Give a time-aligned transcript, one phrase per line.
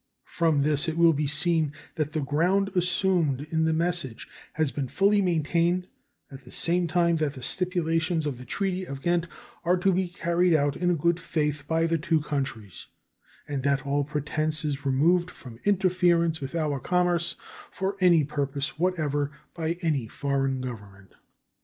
[0.25, 4.87] From this it will be seen that the ground assumed in the message has been
[4.87, 5.85] fully maintained
[6.31, 9.27] at the same time that the stipulations of the treaty of Ghent
[9.63, 12.87] are to be carried out in good faith by the two countries,
[13.47, 17.35] and that all pretense is removed for interference with our commerce
[17.69, 21.13] for any purpose whatever by a foreign government.